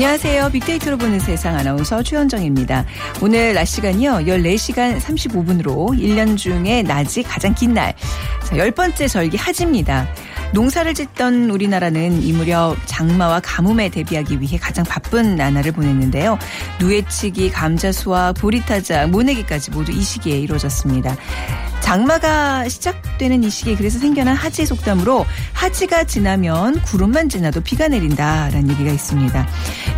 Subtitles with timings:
[0.00, 0.48] 안녕하세요.
[0.52, 2.86] 빅데이터로 보는 세상 아나운서 최현정입니다.
[3.20, 4.12] 오늘 낮 시간이요.
[4.12, 7.92] 14시간 35분으로 1년 중에 낮이 가장 긴 날.
[8.46, 10.08] 자, 열 번째 절기 하지입니다.
[10.54, 16.38] 농사를 짓던 우리나라는 이 무렵 장마와 가뭄에 대비하기 위해 가장 바쁜 나날을 보냈는데요.
[16.80, 21.14] 누에치기, 감자수와 보리타자, 모내기까지 모두 이 시기에 이루어졌습니다.
[21.80, 28.90] 장마가 시작되는 이 시기에 그래서 생겨난 하지 속담으로 하지가 지나면 구름만 지나도 비가 내린다라는 얘기가
[28.90, 29.46] 있습니다.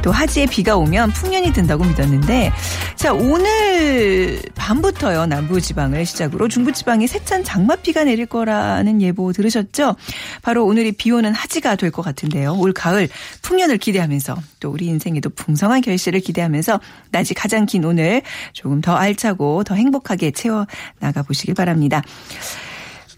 [0.03, 2.53] 또 하지에 비가 오면 풍년이 든다고 믿었는데
[2.97, 9.97] 자 오늘 밤부터요 남부지방을 시작으로 중부지방에 세찬 장마비가 내릴 거라는 예보 들으셨죠?
[10.43, 12.55] 바로 오늘이 비 오는 하지가 될 것 같은데요.
[12.55, 13.07] 올 가을
[13.43, 16.81] 풍년을 기대하면서 또 우리 인생에도 풍성한 결실을 기대하면서
[17.11, 18.23] 낮이 가장 긴 오늘
[18.55, 20.67] 조금 더 알차고 더 행복하게 채워
[21.01, 21.72] 나가 보시길 바랍니다.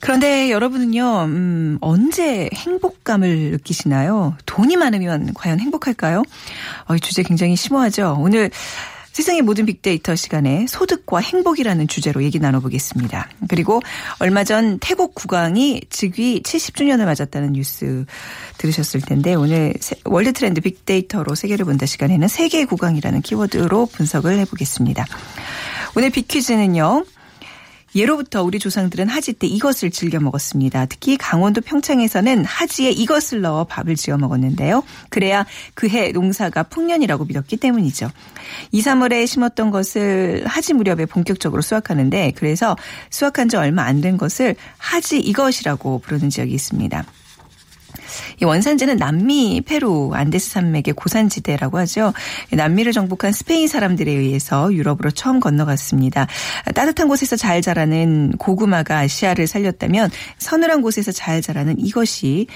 [0.00, 4.36] 그런데 여러분은요, 음, 언제 행복감을 느끼시나요?
[4.44, 6.22] 돈이 많으면 과연 행복할까요?
[6.88, 8.18] 어, 이 주제 굉장히 심오하죠?
[8.20, 8.50] 오늘
[9.14, 13.30] 세상의 모든 빅데이터 시간에 소득과 행복이라는 주제로 얘기 나눠보겠습니다.
[13.48, 13.80] 그리고
[14.18, 18.04] 얼마 전 태국 국왕이 즉위 70주년을 맞았다는 뉴스
[18.58, 19.72] 들으셨을 텐데 오늘
[20.04, 25.06] 월드 트렌드 빅데이터로 세계를 본다 시간에는 세계 국왕이라는 키워드로 분석을 해보겠습니다.
[25.94, 27.04] 오늘 빅퀴즈는요.
[27.96, 30.86] 예로부터 우리 조상들은 하지 때 이것을 즐겨 먹었습니다.
[30.86, 34.84] 특히 강원도 평창에서는 하지에 이것을 넣어 밥을 지어 먹었는데요.
[35.08, 35.44] 그래야
[35.74, 38.10] 그해 농사가 풍년이라고 믿었기 때문이죠.
[38.72, 42.76] 2, 3월에 심었던 것을 하지 무렵에 본격적으로 수확하는데 그래서
[43.10, 47.06] 수확한 지 얼마 안 된 것을 하지 이것이라고 부르는 지역이 있습니다.
[48.40, 52.12] 이 원산지는 남미, 페루, 안데스 산맥의 고산지대라고 하죠.
[52.50, 56.26] 남미를 정복한 스페인 사람들에 의해서 유럽으로 처음 건너갔습니다.
[56.74, 62.46] 따뜻한 곳에서 잘 자라는 고구마가 아시아를 살렸다면 서늘한 곳에서 잘 자라는 이것이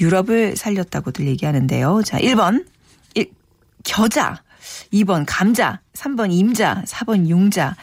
[0.00, 2.02] 유럽을 살렸다고들 얘기하는데요.
[2.04, 2.64] 자, 1번.
[3.14, 3.30] 1,
[3.84, 4.42] 겨자.
[4.92, 5.80] 2번 감자.
[5.94, 6.82] 3번 임자.
[6.86, 7.76] 4번 융자.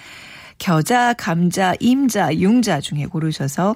[0.57, 3.75] 겨자, 감자, 임자, 융자 중에 고르셔서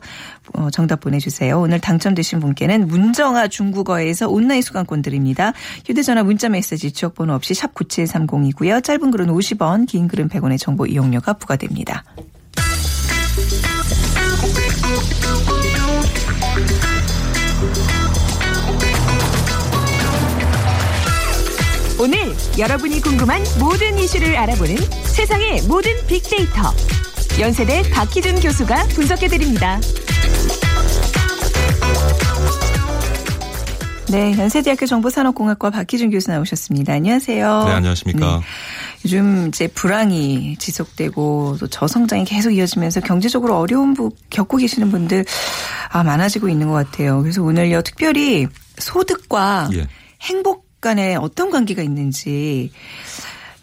[0.53, 1.59] 어, 정답 보내주세요.
[1.59, 5.53] 오늘 당첨되신 분께는 문정아 중국어에서 온라인 수강권 드립니다.
[5.85, 8.83] 휴대전화 문자메시지 지역번호 없이 샵 9730이고요.
[8.83, 12.03] 짧은 글은 50원, 긴 글은 100원의 정보 이용료가 부과됩니다.
[21.99, 22.19] 오늘
[22.59, 24.75] 여러분이 궁금한 모든 이슈를 알아보는
[25.05, 26.71] 세상의 모든 빅데이터.
[27.39, 29.79] 연세대 박희준 교수가 분석해드립니다.
[34.09, 36.93] 네, 연세대학교 정보산업공학과 박희준 교수 나오셨습니다.
[36.93, 37.63] 안녕하세요.
[37.65, 38.37] 네, 안녕하십니까.
[38.37, 38.45] 네.
[39.05, 45.25] 요즘 이제 불황이 지속되고 또 저성장이 계속 이어지면서 경제적으로 어려운 부 겪고 계시는 분들
[45.89, 47.21] 아 많아지고 있는 것 같아요.
[47.23, 48.47] 그래서 오늘요 특별히
[48.77, 49.87] 소득과 예.
[50.21, 52.71] 행복 간에 어떤 관계가 있는지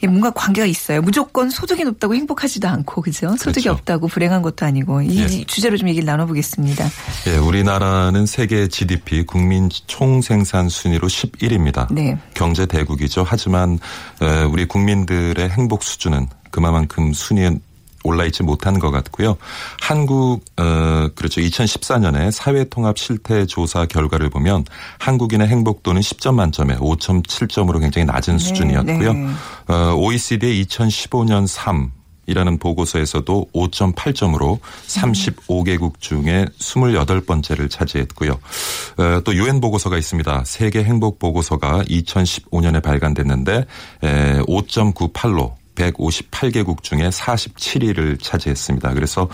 [0.06, 1.00] 뭔가 관계가 있어요.
[1.00, 3.30] 무조건 소득이 높다고 행복하지도 않고 그죠?
[3.38, 3.72] 소득이 그렇죠.
[3.72, 5.44] 없다고 불행한 것도 아니고 이 예.
[5.44, 6.86] 주제로 좀 얘기를 나눠보겠습니다.
[7.28, 11.92] 예, 우리나라는 세계 GDP 국민 총생산 순위로 11입니다.
[11.92, 12.18] 네.
[12.34, 13.24] 경제 대국이죠.
[13.26, 13.78] 하지만
[14.20, 17.58] 에, 우리 국민들의 행복 수준은 그만큼 순위에
[18.04, 19.36] 올라있지 못한 것 같고요.
[19.80, 21.40] 한국 어 그렇죠.
[21.40, 24.64] 2014년에 사회통합 실태 조사 결과를 보면
[24.98, 29.12] 한국인의 행복도는 10점 만점에 5.7점으로 굉장히 낮은 수준이었고요.
[29.12, 29.26] 네.
[29.68, 31.90] 어 OECD의 2015년 3
[32.26, 38.32] 이라는 보고서에서도 5.8점으로 35개국 중에 28번째를 차지했고요.
[38.32, 40.44] 어, 또 유엔 보고서가 있습니다.
[40.46, 43.66] 세계 행복 보고서가 2015년에 발간됐는데
[44.00, 48.94] 5.98로 158개국 중에 47위를 차지했습니다.
[48.94, 49.28] 그래서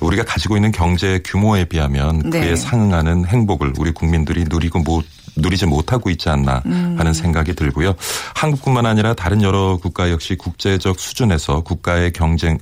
[0.00, 2.40] 우리가 가지고 있는 경제 규모에 비하면 네.
[2.40, 5.04] 그에 상응하는 행복을 우리 국민들이 누리고 못
[5.36, 7.94] 누리지 못하고 있지 않나 하는 생각이 들고요.
[8.34, 12.58] 한국뿐만 아니라 다른 여러 국가 역시 국제적 수준에서 국가의 경쟁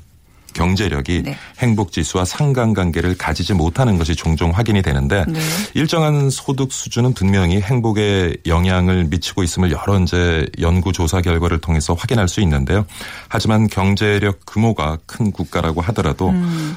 [0.54, 1.36] 경제력이 네.
[1.58, 5.40] 행복 지수와 상관관계를 가지지 못하는 것이 종종 확인이 되는데 네.
[5.74, 12.28] 일정한 소득 수준은 분명히 행복에 영향을 미치고 있음을 여러 이제 연구 조사 결과를 통해서 확인할
[12.28, 12.86] 수 있는데요.
[13.28, 16.32] 하지만 경제력 규모가 큰 국가라고 하더라도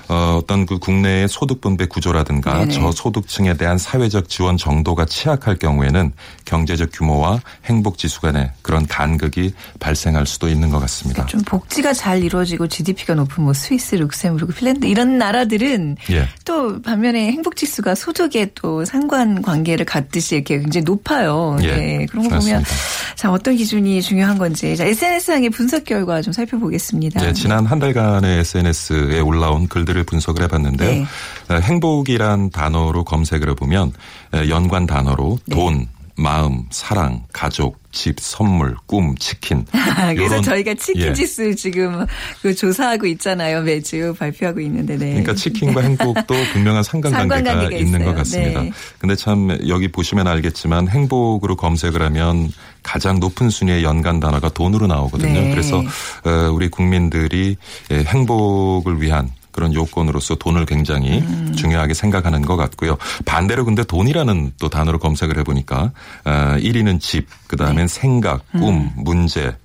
[0.09, 2.67] 어, 어떤 그 국내의 소득 분배 구조라든가 음.
[2.67, 2.73] 네네.
[2.73, 6.11] 저소득층에 대한 사회적 지원 정도가 취약할 경우에는
[6.45, 11.25] 경제적 규모와 행복 지수 간의 그런 간극이 발생할 수도 있는 것 같습니다.
[11.27, 16.29] 좀 복지가 잘 이루어지고 GDP가 높은 뭐 스위스, 룩셈부르크, 핀란드 이런 나라들은 예.
[16.45, 21.57] 또 반면에 행복 지수가 소득에 또 상관 관계를 갖듯이 이렇게 굉장히 높아요.
[21.61, 23.15] 예, 네, 그런 거 보면 맞습니다.
[23.15, 27.27] 자 어떤 기준이 중요한 건지 자, SNS상의 분석 결과 좀 살펴보겠습니다.
[27.27, 30.89] 예, 지난 한 달간의 SNS에 올라온 글들을 분석을 해봤는데요.
[30.89, 31.05] 네.
[31.49, 33.91] 어, 행복이란 단어로 검색을 해보면
[34.33, 35.55] 에, 연관 단어로 네.
[35.55, 39.65] 돈, 마음, 사랑, 가족, 집, 선물, 꿈, 치킨.
[40.15, 41.13] 그래서 요런- 저희가 치킨 예.
[41.13, 42.05] 지수 지금
[42.43, 43.63] 그 조사하고 있잖아요.
[43.63, 45.07] 매주 발표하고 있는데 네.
[45.09, 48.15] 그러니까 치킨과 행복도 분명한 상관관계가 있는 것 있어요.
[48.15, 48.61] 같습니다.
[48.61, 48.71] 네.
[48.99, 52.51] 근데 참 여기 보시면 알겠지만 행복으로 검색을 하면
[52.83, 55.33] 가장 높은 순위의 연관 단어가 돈으로 나오거든요.
[55.33, 55.49] 네.
[55.49, 57.57] 그래서 어, 우리 국민들이
[57.91, 61.51] 예, 행복을 위한 그런 요건으로서 돈을 굉장히 음.
[61.57, 62.95] 중요하게 생각하는 것 같고요.
[63.25, 65.93] 반대로 근데 돈이라는 또 단어로 검색을 해보니까
[66.25, 69.57] 어, 1위는 집, 그 다음엔 생각, 꿈, 문제,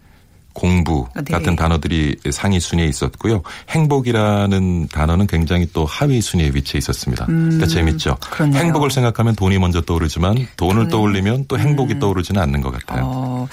[0.52, 1.22] 공부 네.
[1.32, 3.43] 같은 단어들이 상위 순위에 있었고요.
[3.70, 7.26] 행복이라는 단어는 굉장히 또 하위 순위에 위치해 있었습니다.
[7.26, 8.10] 그러니까 재밌죠.
[8.10, 8.62] 음, 그렇네요.
[8.62, 13.02] 행복을 생각하면 돈이 먼저 떠오르지만 돈을 돈을- 떠올리면 또 행복이 떠오르지는 않는 것 같아요.
[13.06, 13.49] 어,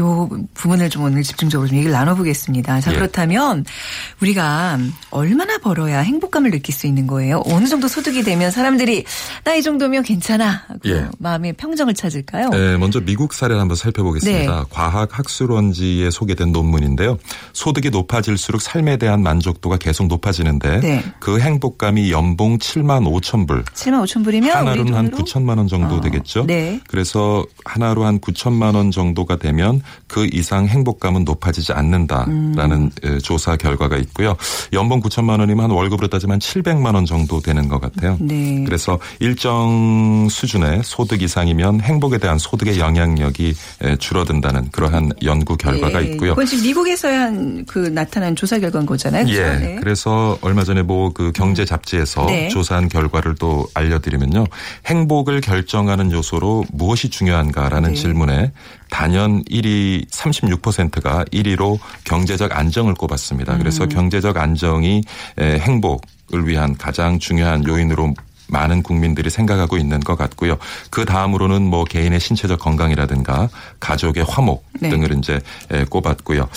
[0.00, 2.80] 요 부분을 좀 오늘 집중적으로 좀 얘기를 나눠보겠습니다.
[2.80, 2.96] 자, 예.
[2.96, 3.64] 그렇다면
[4.20, 4.78] 우리가
[5.10, 7.42] 얼마나 벌어야 행복감을 느낄 수 있는 거예요?
[7.46, 9.04] 어느 정도 소득이 되면 사람들이
[9.44, 10.64] 나 이 정도면 괜찮아.
[10.66, 11.06] 하고 예.
[11.20, 12.48] 마음의 평정을 찾을까요?
[12.50, 14.56] 네, 먼저 미국 사례를 한번 살펴보겠습니다.
[14.60, 14.64] 네.
[14.70, 17.18] 과학 학술원지에 소개된 논문인데요.
[17.52, 21.04] 소득이 높아질수록 삶에 대한 만족도가 계속 높아지는데 네.
[21.20, 25.68] 그 행복감이 연봉 7만 5천 불 7만 5천 불이면 우리 하나로는 한 돈으로 9천만 원
[25.68, 26.46] 정도 어, 되겠죠.
[26.46, 26.80] 네.
[26.88, 33.96] 그래서 하나로 한 9천만 원 정도가 되면 그 이상 행복감은 높아지지 않는다라는 에, 조사 결과가
[33.98, 34.36] 있고요.
[34.72, 38.16] 연봉 9천만 원이면 한 월급으로 따지면 700만 원 정도 되는 것 같아요.
[38.20, 38.64] 네.
[38.64, 46.12] 그래서 일정 수준의 소득 이상이면 행복에 대한 소득의 영향력이 에, 줄어든다는 그러한 연구 결과가 예,
[46.12, 46.33] 있고요.
[46.34, 49.24] 이건 지금 미국에서 한그 나타난 조사 결과인 거잖아요.
[49.24, 49.42] 그렇죠?
[49.42, 49.56] 예.
[49.58, 49.76] 네.
[49.80, 52.48] 그래서 얼마 전에 뭐 그 경제 잡지에서 네.
[52.48, 54.46] 조사한 결과를 또 알려드리면요.
[54.86, 57.94] 행복을 결정하는 요소로 무엇이 중요한가라는 네.
[57.94, 58.52] 질문에
[58.90, 63.54] 단연 1위 36%가 1위로 경제적 안정을 꼽았습니다.
[63.54, 63.58] 음.
[63.58, 65.02] 그래서 경제적 안정이
[65.38, 66.02] 에, 행복
[66.32, 68.14] 을 위한 가장 중요한 요인으로
[68.48, 70.58] 많은 국민들이 생각하고 있는 것 같고요.
[70.90, 73.48] 그 다음으로는 뭐 개인의 신체적 건강이라든가
[73.80, 74.90] 가족의 화목 네.
[74.90, 76.48] 등을 이제 에, 꼽았고요.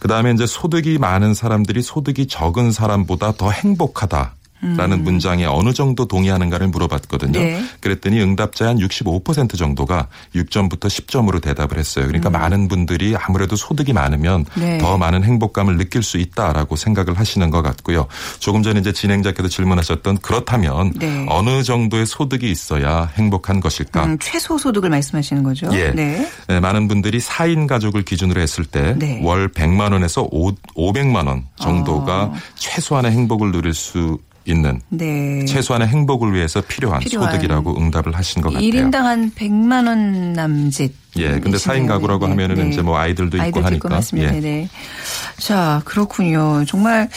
[0.00, 4.34] 그 다음에 이제 소득이 많은 사람들이 소득이 적은 사람보다 더 행복하다.
[4.60, 7.38] 라는 문장에 어느 정도 동의하는가를 물어봤거든요.
[7.38, 7.44] 음.
[7.44, 7.64] 네.
[7.80, 12.06] 그랬더니 응답자의 한 65% 정도가 6점부터 10점으로 대답을 했어요.
[12.06, 14.60] 그러니까 많은 분들이 아무래도 소득이 많으면 음.
[14.60, 14.78] 네.
[14.78, 18.08] 더 많은 행복감을 느낄 수 있다라고 생각을 하시는 것 같고요.
[18.40, 21.24] 조금 전에 이제 진행자께서 질문하셨던 그렇다면 네.
[21.28, 24.04] 어느 정도의 소득이 있어야 행복한 것일까?
[24.04, 25.68] 음, 최소 소득을 말씀하시는 거죠.
[25.72, 25.90] 예.
[25.92, 26.28] 네.
[26.48, 29.20] 네, 많은 분들이 4인 가족을 기준으로 했을 때 네.
[29.22, 32.34] 월 100만 원에서 5, 500만 원 정도가 어.
[32.56, 34.18] 최소한의 행복을 누릴 수
[34.52, 35.44] 있는 네.
[35.44, 38.68] 최소한의 행복을 위해서 필요한, 필요한 소득이라고 응답을 하신 것 같아요.
[38.68, 40.94] 1인당 한 100만 원 남짓.
[41.16, 42.68] 예, 근데 4인 가구라고 네, 하면은 네.
[42.68, 43.88] 이제 뭐 아이들도 있고 아이들도 하니까.
[43.88, 44.36] 맞습니다.
[44.36, 44.40] 예.
[44.40, 44.68] 네.
[45.38, 46.64] 자, 그렇군요.
[46.66, 47.08] 정말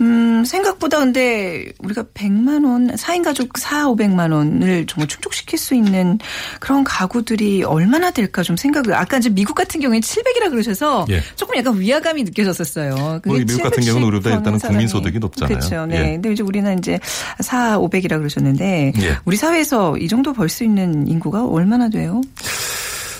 [0.00, 6.18] 음, 생각보다 근데 우리가 100만 원, 4인 가족 4, 500만 원을 정말 충족시킬 수 있는
[6.60, 11.20] 그런 가구들이 얼마나 될까 좀 생각을 아까 이제 미국 같은 경우에 700이라 그러셔서 예.
[11.36, 13.20] 조금 약간 위화감이 느껴졌었어요.
[13.24, 14.58] 뭐 미국 같은 경우는 우리보다 일단은.
[14.58, 15.58] 국민 소득이 높잖아요.
[15.58, 15.86] 그렇죠.
[15.86, 15.96] 네.
[15.98, 16.02] 예.
[16.12, 16.98] 근데 이제 우리는 이제
[17.40, 19.16] 4, 500이라 그러셨는데 예.
[19.24, 22.20] 우리 사회에서 이 정도 벌 수 있는 인구가 얼마나 돼요?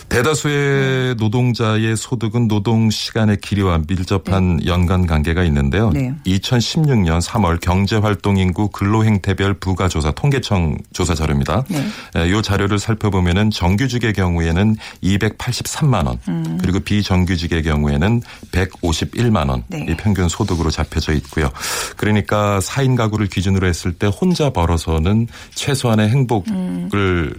[0.09, 5.91] 대다수의 노동자의 소득은 노동 시간의 길이와 밀접한 연관 관계가 있는데요.
[5.91, 6.15] 네.
[6.27, 11.65] 2016년 3월 경제활동인구 근로행태별 부가조사 통계청 조사 자료입니다.
[11.69, 11.79] 네.
[12.29, 16.59] 이 자료를 살펴보면은 정규직의 경우에는 283만 원, 음.
[16.61, 18.23] 그리고 비정규직의 경우에는
[18.53, 19.87] 151만 원, 네.
[19.88, 21.50] 이 평균 소득으로 잡혀져 있고요.
[21.97, 27.35] 그러니까 4인 가구를 기준으로 했을 때 혼자 벌어서는 최소한의 행복을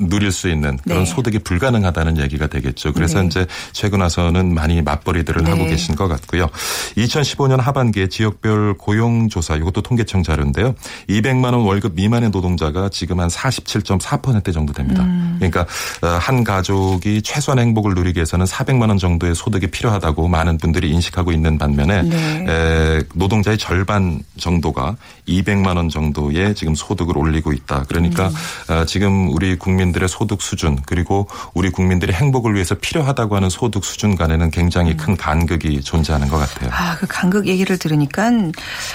[0.00, 1.06] 누릴 수 있는 그런 네.
[1.06, 2.92] 소득이 불가능하다는 얘기가 되겠죠.
[2.92, 3.26] 그래서 네.
[3.26, 5.50] 이제 최근 와서는 많이 맞벌이들을 네.
[5.50, 6.48] 하고 계신 것 같고요.
[6.96, 10.74] 2015년 하반기에 지역별 고용조사 이것도 통계청 자료인데요.
[11.08, 15.02] 200만 원 월급 미만의 노동자가 지금 한 47.4% 정도 됩니다.
[15.02, 15.36] 음.
[15.38, 15.66] 그러니까
[16.02, 21.32] 어, 한 가족이 최소한의 행복을 누리기 위해서는 400만 원 정도의 소득이 필요하다고 많은 분들이 인식하고
[21.32, 22.46] 있는 반면에 네.
[22.48, 24.96] 에, 노동자의 절반 정도가
[25.28, 27.84] 200만 원 정도의 지금 소득을 올리고 있다.
[27.88, 28.72] 그러니까 음.
[28.72, 33.84] 어, 지금 우리 국민 들의 소득 수준 그리고 우리 국민들의 행복을 위해서 필요하다고 하는 소득
[33.84, 36.70] 수준 간에는 굉장히 큰 간극이 존재하는 것 같아요.
[36.72, 38.30] 아, 그 간극 얘기를 들으니까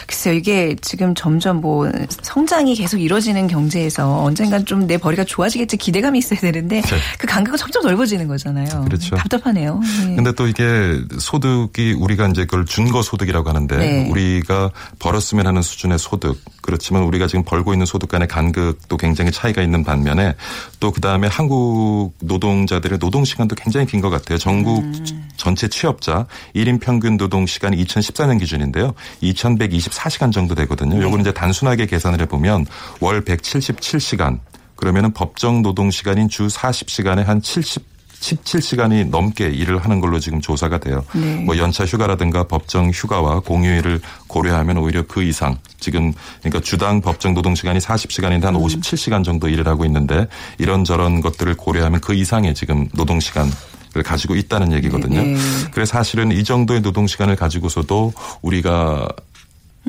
[0.07, 6.19] 글쎄요, 이게 지금 점점 뭐 성장이 계속 이루어지는 경제에서 언젠간 좀 내 벌이가 좋아지겠지 기대감이
[6.19, 6.97] 있어야 되는데 네.
[7.17, 8.83] 그 간극은 점점 넓어지는 거잖아요.
[8.85, 9.15] 그렇죠.
[9.15, 9.79] 답답하네요.
[10.05, 10.15] 네.
[10.15, 14.09] 근데 또 이게 소득이 우리가 이제 그걸 준거 소득이라고 하는데 네.
[14.09, 19.61] 우리가 벌었으면 하는 수준의 소득 그렇지만 우리가 지금 벌고 있는 소득 간의 간극도 굉장히 차이가
[19.61, 20.35] 있는 반면에
[20.79, 24.37] 또 그다음에 한국 노동자들의 노동 시간도 굉장히 긴 것 같아요.
[24.37, 25.27] 전국 음.
[25.37, 28.93] 전체 취업자 1인 평균 노동 시간이 2014년 기준인데요.
[29.23, 31.01] 2124시간 정도 되거든요.
[31.01, 32.65] 요거는 이제 단순하게 계산을 해 보면
[32.99, 34.39] 월 177시간
[34.75, 37.83] 그러면은 법정 노동 시간인 주 40시간에 한 70,
[38.19, 41.03] 17시간이 넘게 일을 하는 걸로 지금 조사가 돼요.
[41.13, 41.35] 네.
[41.35, 47.55] 뭐 연차 휴가라든가 법정 휴가와 공휴일을 고려하면 오히려 그 이상 지금 그러니까 주당 법정 노동
[47.55, 53.19] 시간이 40시간인데 한 57시간 정도 일을 하고 있는데 이런저런 것들을 고려하면 그 이상의 지금 노동
[53.19, 53.49] 시간
[53.97, 55.21] 을 가지고 있다는 얘기거든요.
[55.21, 55.37] 네.
[55.71, 59.07] 그래서 사실은 이 정도의 노동 시간을 가지고서도 우리가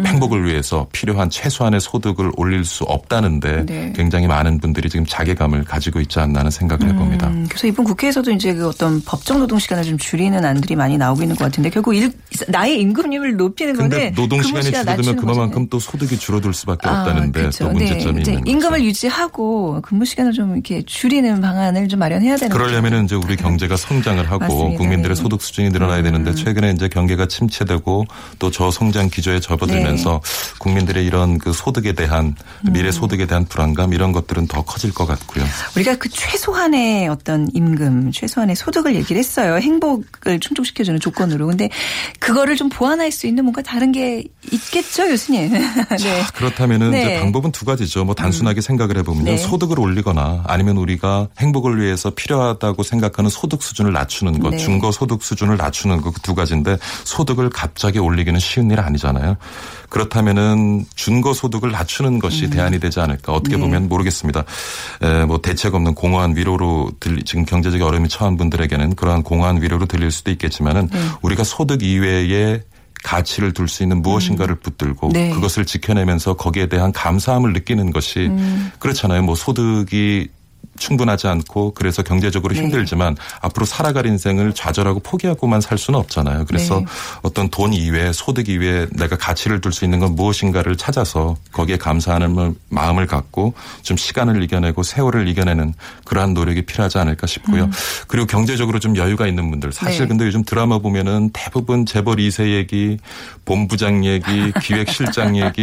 [0.05, 3.93] 행복을 위해서 필요한 최소한의 소득을 올릴 수 없다는데 네.
[3.97, 7.29] 굉장히 많은 분들이 지금 자괴감을 가지고 있지 않나 하는 생각을 해봅니다.
[7.29, 11.23] 음, 그래서 이번 국회에서도 이제 그 어떤 법정 노동 시간을 좀 줄이는 안들이 많이 나오고
[11.23, 12.12] 있는 것 같은데 결국 일,
[12.49, 15.67] 나의 임금률을 높이는 건데 노동 근무 시간이 시간 줄어들면 그만큼.
[15.69, 17.65] 또 소득이 줄어들 수밖에 아, 없다는데 그렇죠.
[17.65, 18.85] 또 문제점이 네, 있는 임금을 거죠.
[18.85, 24.25] 유지하고 근무 시간을 좀 이렇게 줄이는 방안을 좀 마련해야 되는 그러려면 이제 우리 경제가 성장을
[24.31, 24.79] 하고 맞습니다.
[24.79, 25.23] 국민들의 네.
[25.23, 28.05] 소득 수준이 늘어나야 되는데 최근에 이제 경계가 침체되고
[28.38, 30.21] 또 저성장 기조에 접어들면서 네.
[30.59, 32.35] 국민들의 이런 그 소득에 대한
[32.66, 32.73] 음.
[32.73, 35.45] 미래 소득에 대한 불안감 이런 것들은 더 커질 것 같고요.
[35.76, 39.57] 우리가 그 최소한의 어떤 임금, 최소한의 소득을 얘기를 했어요.
[39.57, 41.47] 행복을 충족시켜주는 조건으로.
[41.47, 41.71] 근데
[42.19, 45.52] 그거를 좀 보완할 수 있는 뭔가 다른 게 있겠죠, 교수님.
[45.52, 46.23] 네.
[46.35, 47.02] 그렇다면은 네.
[47.02, 48.05] 이제 방법은 두 가지죠.
[48.05, 49.37] 뭐 단순하게 생각을 해보면 네.
[49.37, 54.57] 소득을 올리거나 아니면 우리가 행복을 위해서 필요하다고 생각하는 소득 수준을 낮추는 것, 네.
[54.59, 59.37] 중거 소득 수준을 낮추는 것 그 두 가지인데 소득을 갑자기 올리기는 쉬운 일 아니잖아요.
[59.88, 63.33] 그렇다면은 준거 소득을 낮추는 것이 대안이 되지 않을까.
[63.33, 63.62] 어떻게 네.
[63.62, 64.45] 보면 모르겠습니다.
[65.02, 69.87] 에, 뭐 대책 없는 공허한 위로로 들리, 지금 경제적 어려움이 처한 분들에게는 그러한 공허한 위로로
[69.87, 70.99] 들릴 수도 있겠지만은 네.
[71.23, 72.62] 우리가 소득 이외에
[73.04, 75.30] 가치를 둘 수 있는 무엇인가를 붙들고 네.
[75.30, 78.73] 그것을 지켜내면서 거기에 대한 감사함을 느끼는 것이 음.
[78.78, 79.23] 그렇잖아요.
[79.23, 80.28] 뭐 소득이
[80.79, 82.61] 충분하지 않고 그래서 경제적으로 네.
[82.61, 86.45] 힘들지만 앞으로 살아갈 인생을 좌절하고 포기하고만 살 수는 없잖아요.
[86.47, 86.87] 그래서 네.
[87.23, 92.55] 어떤 돈 이외에 소득 이외에 내가 가치를 둘 수 있는 건 무엇인가를 찾아서 거기에 감사하는
[92.71, 97.69] 마음을 갖고 좀 시간을 이겨내고 세월을 이겨내는 그러한 노력이 필요하지 않을까 싶고요.
[98.09, 100.05] 그리고 경제적으로 좀 여유가 있는 분들 사실 음.
[100.05, 100.09] 네.
[100.09, 102.97] 근데 요즘 드라마 보면은 대부분 재벌 2세 얘기,
[103.45, 105.63] 본부장 얘기, 기획실장 얘기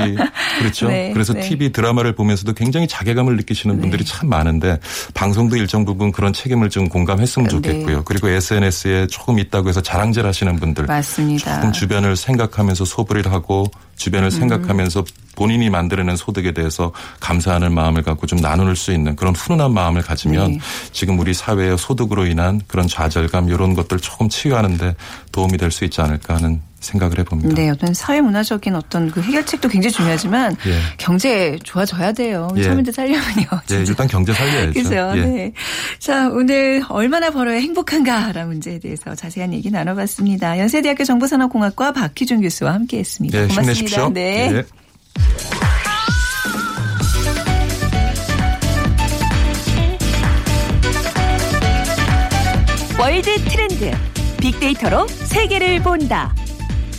[0.60, 0.90] 그렇죠.
[0.90, 1.42] 네, 그래서 네.
[1.42, 4.78] TV 드라마를 보면서도 굉장히 자괴감을 느끼시는 분들이 참 많은데
[5.14, 7.50] 방송도 일정 부분 그런 책임을 좀 공감했으면 네.
[7.50, 8.04] 좋겠고요.
[8.04, 11.56] 그리고 SNS에 조금 있다고 해서 자랑질 하시는 분들 맞습니다.
[11.56, 13.66] 조금 주변을 생각하면서 소불이를 하고
[13.98, 15.04] 주변을 생각하면서
[15.36, 20.52] 본인이 만들어낸 소득에 대해서 감사하는 마음을 갖고 좀 나눌 수 있는 그런 훈훈한 마음을 가지면
[20.52, 20.60] 네.
[20.92, 24.96] 지금 우리 사회의 소득으로 인한 그런 좌절감 이런 것들 조금 치유하는데
[25.32, 27.56] 도움이 될 수 있지 않을까 하는 생각을 해봅니다.
[27.56, 30.78] 네, 어떤 사회 문화적인 어떤 그 해결책도 굉장히 중요하지만 예.
[30.98, 32.50] 경제 좋아져야 돼요.
[32.58, 32.64] 예.
[32.64, 33.48] 서민들 살려면요.
[33.72, 33.76] 예.
[33.88, 34.74] 일단 경제 살려야죠.
[34.74, 35.14] 그죠.
[35.16, 35.26] 예.
[35.26, 35.54] 네.
[36.00, 40.60] 자, 오늘 얼마나 벌어야 행복한가라는 문제에 대해서 자세한 얘기 나눠봤습니다.
[40.60, 43.38] 연세대학교 정보산업공학과 박희준 교수와 함께했습니다.
[43.38, 43.72] 예, 고맙습니다.
[43.72, 44.10] 힘내십시오.
[44.10, 44.52] 네.
[44.54, 44.64] 예.
[53.00, 53.92] 월드 트렌드
[54.40, 56.34] 빅데이터로 세계를 본다.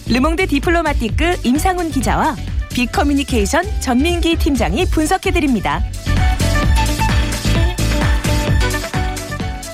[0.09, 2.37] 르몽드 디플로마티크 임상훈 기자와
[2.75, 5.83] 빅커뮤니케이션 전민기 팀장이 분석해드립니다.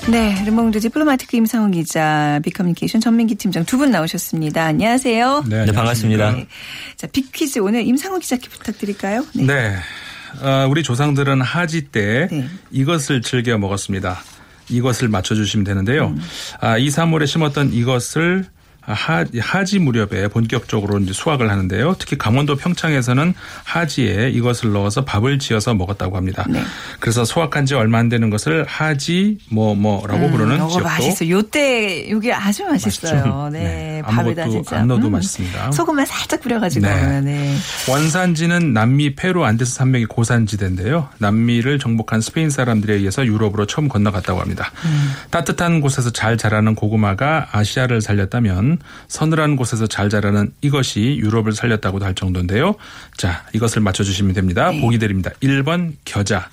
[0.09, 4.63] 네, 르몽드 디플로마티크 임상훈 기자, 빅커뮤니케이션 전민기 팀장 두 분 나오셨습니다.
[4.65, 5.43] 안녕하세요.
[5.47, 6.31] 네, 네, 반갑습니다.
[6.31, 6.47] 네.
[6.97, 9.25] 자, 빅퀴즈 오늘 임상훈 기자께 부탁드릴까요?
[9.35, 9.75] 네.
[10.41, 12.47] 어, 우리 조상들은 하지 때 네.
[12.71, 14.19] 이것을 즐겨 먹었습니다.
[14.69, 16.07] 이것을 맞춰주시면 되는데요.
[16.07, 16.21] 음.
[16.61, 18.45] 아, 이 3월에 심었던 이것을
[18.81, 21.95] 하, 하지 무렵에 본격적으로 이제 수확을 하는데요.
[21.99, 23.33] 특히 강원도 평창에서는
[23.63, 26.45] 하지에 이것을 넣어서 밥을 지어서 먹었다고 합니다.
[26.49, 26.61] 네.
[26.99, 31.29] 그래서 수확한 지 얼마 안 되는 것을 하지 뭐 뭐라고 부르는 이거 지역도 맛있어요.
[31.29, 33.49] 요때 요게 아주 맛있어요.
[33.51, 33.63] 네.
[33.63, 34.01] 네.
[34.03, 35.11] 밥에다 아무것도 진짜 안 넣어도 음.
[35.13, 35.71] 맛있습니다.
[35.71, 36.87] 소금만 살짝 뿌려 가지고.
[36.87, 37.21] 네.
[37.21, 37.55] 네.
[37.87, 41.09] 원산지는 남미 페루 안데스 산맥의 고산지대인데요.
[41.19, 44.71] 남미를 정복한 스페인 사람들에 의해서 유럽으로 처음 건너갔다고 합니다.
[45.29, 48.70] 따뜻한 곳에서 잘 자라는 고구마가 아시아를 살렸다면
[49.07, 52.75] 서늘한 곳에서 잘 자라는 이것이 유럽을 살렸다고도 할 정도인데요.
[53.17, 54.71] 자, 이것을 맞춰주시면 됩니다.
[54.71, 55.31] 보기 드립니다.
[55.41, 56.49] 1번 겨자,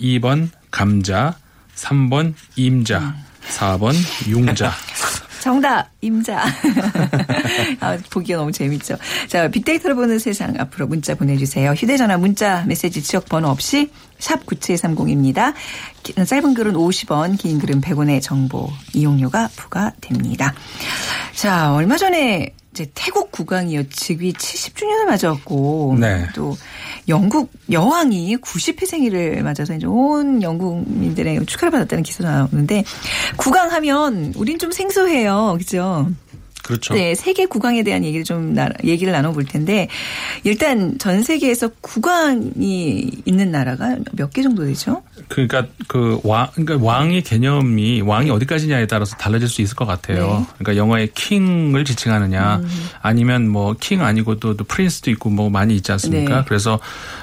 [0.00, 1.36] 2번 감자,
[1.74, 3.16] 3번 임자,
[3.48, 3.94] 4번
[4.28, 4.72] 융자.
[5.46, 6.42] 정답 임자.
[7.78, 8.96] 아, 보기가 너무 재밌죠.
[9.28, 11.70] 자, 빅데이터를 보는 세상 앞으로 문자 보내주세요.
[11.70, 13.88] 휴대전화 문자 메시지 지역 번호 없이
[14.18, 15.54] 샵 9730입니다.
[16.26, 20.52] 짧은 글은 50원, 긴 글은 100원의 정보 이용료가 부과됩니다.
[21.32, 26.28] 자, 얼마 전에 이제 태국 국왕이요 즉위 70주년을 맞았고 네.
[26.34, 26.54] 또
[27.08, 32.84] 영국 여왕이 90회 생일을 맞아서 이제 온 영국민들의 축하를 받았다는 기사도 나오는데
[33.38, 36.10] 국왕 하면 우린 좀 생소해요, 그죠?
[36.66, 36.94] 그렇죠.
[36.94, 39.86] 네, 세계 국왕에 대한 얘기를 좀 나, 얘기를 나눠볼 텐데
[40.42, 45.02] 일단 전 세계에서 국왕이 있는 나라가 몇 개 정도 되죠?
[45.28, 50.38] 그러니까 그 왕, 그러니까 왕의 개념이 왕이 어디까지냐에 따라서 달라질 수 있을 것 같아요.
[50.40, 50.46] 네.
[50.58, 52.60] 그러니까 영어의 킹을 지칭하느냐,
[53.00, 56.38] 아니면 뭐 킹 아니고도 또 프린스도 있고 뭐 많이 있지 않습니까?
[56.38, 56.44] 네.
[56.48, 56.80] 그래서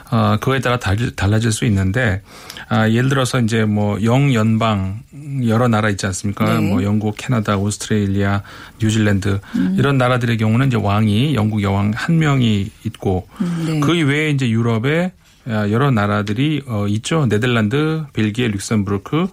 [0.09, 2.21] 어 그거에 따라 달, 달라질 수 있는데
[2.69, 5.01] 아 예를 들어서 이제 뭐 영 연방
[5.47, 6.59] 여러 나라 있지 않습니까?
[6.59, 6.69] 네.
[6.69, 8.41] 뭐 영국, 캐나다, 오스트레일리아,
[8.81, 9.39] 뉴질랜드
[9.77, 13.27] 이런 나라들의 경우는 이제 왕이 영국 여왕 한 명이 있고
[13.65, 13.79] 네.
[13.79, 15.11] 그 이외에 이제 유럽에
[15.45, 17.25] 아, 여러 나라들이 어 있죠.
[17.27, 19.27] 네덜란드, 벨기에, 룩셈부르크,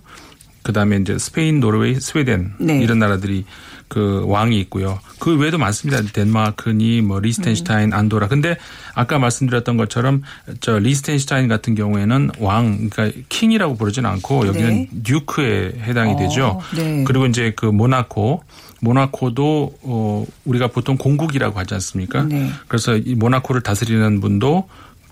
[0.62, 2.80] 그다음에 이제 스페인, 노르웨이, 스웨덴 네.
[2.80, 3.44] 이런 나라들이
[3.90, 5.00] 그 왕이 있고요.
[5.18, 6.00] 그 외에도 많습니다.
[6.12, 8.28] 덴마크니 뭐 리스텐슈타인, 안도라.
[8.28, 8.56] 근데
[8.94, 10.23] 아까 말씀드렸던 것처럼
[10.61, 14.88] 저 리스텐슈타인 같은 경우에는 왕 그러니까 king이라고 부르진 않고 여기는 네.
[15.02, 16.61] duke에 해당이 어, 되죠.
[16.76, 17.02] 네.
[17.04, 18.44] 그리고 이제 그 모나코
[18.80, 22.23] 모나코도 어 우리가 보통 공국이라고 하지 않습니까?
[22.23, 22.49] 네.
[22.68, 24.68] 그래서 이 모나코를 다스리는 분도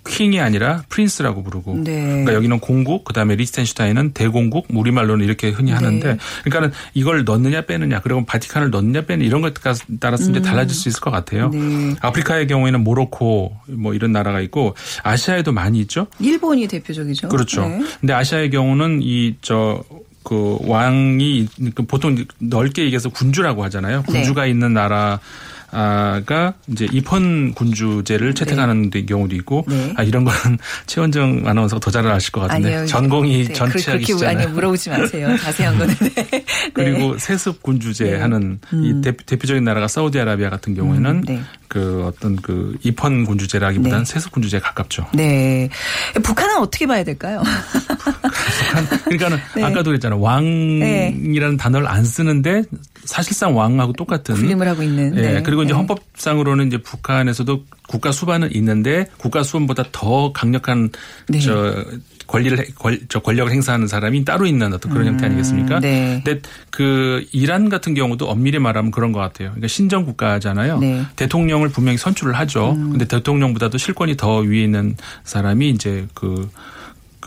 [0.07, 2.01] 킹이 아니라 프린스라고 부르고 네.
[2.01, 6.17] 그러니까 여기는 공국 그다음에 리스텐슈타인은 대공국 뭐 우리말로는 이렇게 흔히 하는데 네.
[6.43, 9.53] 그러니까는 이걸 넣느냐 빼느냐 그리고 바티칸을 넣느냐 빼느냐 이런 것
[9.99, 11.49] 따라서 이제 달라질 수 있을 것 같아요.
[11.49, 11.95] 네.
[12.01, 16.07] 아프리카의 경우에는 모로코 뭐 이런 나라가 있고 아시아에도 많이 있죠.
[16.19, 17.29] 일본이 대표적이죠.
[17.29, 17.67] 그렇죠.
[17.67, 17.81] 네.
[17.99, 19.83] 근데 아시아의 경우는 이저
[20.23, 24.03] 그 왕이 그 보통 넓게 얘기해서 군주라고 하잖아요.
[24.07, 24.13] 네.
[24.13, 25.19] 군주가 있는 나라.
[25.71, 29.93] 아가 이제 입헌 군주제를 채택하는 데 경우도 있고 네.
[29.95, 30.57] 아 이런 거는
[30.87, 32.85] 최원정 아나운서가 더 잘 아실 것 같은데 아니요.
[32.87, 34.17] 전공이 네, 전치학이시잖아요.
[34.19, 35.35] 그렇게 아니요 물어보지 마세요.
[35.41, 35.95] 자세한 거는.
[36.15, 36.45] 네.
[36.73, 38.17] 그리고 세습 군주제 네.
[38.17, 41.41] 하는 이 대, 대표 적인 나라가 사우디아라비아 같은 경우에는 음, 네.
[41.67, 44.11] 그 어떤 그 입헌 군주제라기보다는 네.
[44.13, 45.07] 세습 군주제에 가깝죠.
[45.13, 45.69] 네.
[46.23, 47.41] 북한은 어떻게 봐야 될까요?
[49.05, 49.63] 그러니까는 네.
[49.63, 50.19] 아까도 그랬잖아요.
[50.19, 52.63] 왕이라는 단어를 안 쓰는데
[53.05, 55.17] 사실상 왕하고 똑같은 군림을 하고 있는.
[55.17, 55.21] 예.
[55.21, 55.43] 네.
[55.43, 55.77] 그리고 이제 네.
[55.77, 60.89] 헌법상으로는 이제 북한에서도 국가 수반은 있는데 국가 수반보다 더 강력한
[61.27, 61.39] 네.
[61.39, 61.83] 저
[62.27, 65.79] 권리를 해- 권, 저 권력을 행사하는 사람이 따로 있는 어떤 그런 형태 아니겠습니까?
[65.79, 66.21] 네.
[66.23, 69.49] 근데 그 이란 같은 경우도 엄밀히 말하면 그런 것 같아요.
[69.49, 70.77] 그러니까 신정 국가잖아요.
[70.77, 70.99] 네.
[70.99, 71.07] 음.
[71.15, 72.75] 대통령을 분명히 선출을 하죠.
[72.75, 76.47] 근데 대통령보다도 실권이 더 위에 있는 사람이 이제 그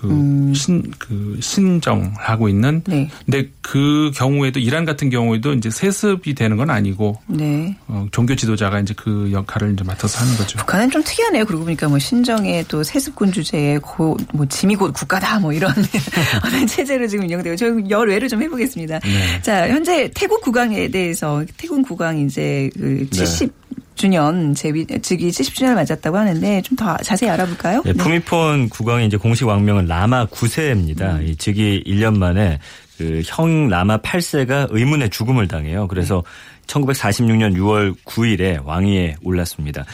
[0.03, 2.75] 그, 신, 그, 신정하고 있는.
[2.75, 2.83] 음.
[2.87, 3.11] 네.
[3.25, 7.77] 근데 그 경우에도 이란 같은 경우에도 이제 세습이 되는 건 아니고, 네.
[7.87, 10.59] 어, 종교 지도자가 이제 그 역할을 이제 맡아서 하는 거죠.
[10.59, 11.45] 북한은 좀 특이하네요.
[11.45, 15.71] 그러고 보니까 뭐 신정에 또 세습군 주제에 고, 뭐 짐이 곧 국가다 뭐 이런
[16.45, 18.99] 어떤 체제로 지금 운영되고 저 열외를 좀 해보겠습니다.
[18.99, 19.43] 네.
[19.43, 23.62] 자 현재 태국 국왕에 대해서 태국 국왕 이제 그 70.
[23.95, 27.83] 주년 제위 즉위 70주년을 맞았다고 하는데 좀 더 자세히 알아볼까요?
[27.87, 31.17] 예, 푸미폰 국왕의 이제 공식 왕명은 라마 9세입니다.
[31.21, 31.27] 음.
[31.27, 32.59] 이 즉위 1년 만에
[32.99, 35.89] 그 형 라마 8세가 의문의 죽음을 당해요.
[35.89, 36.23] 그래서
[36.67, 39.85] 1946년 6월 9일에 왕위에 올랐습니다.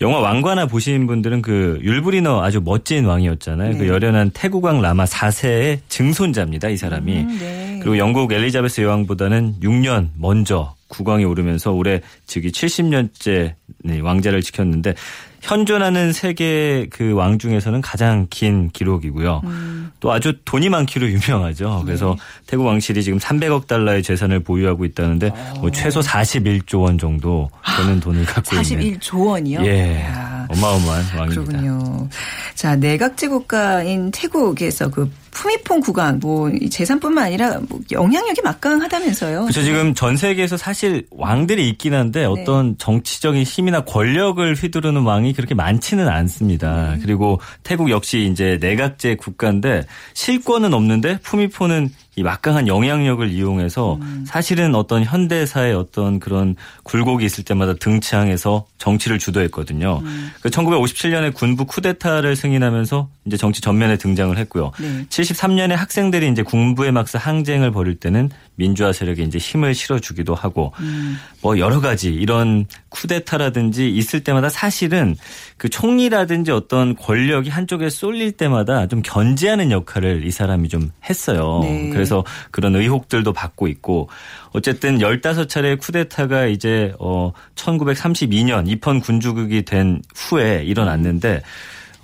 [0.00, 3.78] 영화 왕관화 보신 분들은 그 율브리너 아주 멋진 왕이었잖아요.
[3.78, 6.68] 그 열연한 태국왕 라마 4세의 증손자입니다.
[6.68, 7.16] 이 사람이.
[7.20, 7.78] 음, 네.
[7.80, 13.54] 그리고 영국 엘리자베스 여왕보다는 6년 먼저 국왕에 오르면서 올해 즉위 70년째
[13.84, 14.94] 네, 왕자를 지켰는데
[15.42, 19.42] 현존하는 세계 그 왕 중에서는 가장 긴 기록이고요.
[20.00, 21.82] 또 아주 돈이 많기로 유명하죠.
[21.84, 25.30] 그래서 태국 왕실이 지금 300억 달러의 재산을 보유하고 있다는데
[25.60, 29.66] 뭐 최소 41조 원 정도 되는 돈을 갖고 있는 41조 원이요?
[29.66, 30.46] 예 이야.
[30.48, 31.42] 어마어마한 왕입니다.
[31.52, 32.08] 그렇군요.
[32.54, 39.42] 자, 내각제 국가인 태국에서 그 푸미폰 국왕 뭐이 재산뿐만 아니라 뭐 영향력이 막강하다면서요.
[39.42, 39.62] 그렇죠.
[39.62, 46.08] 지금 전 세계에서 사실 왕들이 있긴 한데 어떤 정치적인 힘이나 권력을 휘두르는 왕이 그렇게 많지는
[46.08, 46.96] 않습니다.
[47.02, 55.02] 그리고 태국 역시 이제 내각제 국가인데 실권은 없는데 푸미포는 이 막강한 영향력을 이용해서 사실은 어떤
[55.02, 60.00] 현대사의 어떤 그런 굴곡이 있을 때마다 등창해서 정치를 주도했거든요.
[60.40, 64.70] 그 1957년에 군부 쿠데타를 승인하면서 이제 정치 전면에 등장을 했고요.
[64.78, 65.06] 네.
[65.24, 70.72] 73년에 학생들이 이제 군부에 막서 항쟁을 벌일 때는 민주화 세력에 이제 힘을 실어주기도 하고
[71.42, 75.16] 뭐 여러 가지 이런 쿠데타라든지 있을 때마다 사실은
[75.56, 81.60] 그 총리라든지 어떤 권력이 한쪽에 쏠릴 때마다 좀 견제하는 역할을 이 사람이 좀 했어요.
[81.62, 81.90] 네.
[81.90, 84.08] 그래서 그런 의혹들도 받고 있고
[84.52, 91.42] 어쨌든 15차례 쿠데타가 이제 어 1932년 입헌 군주국이 된 후에 일어났는데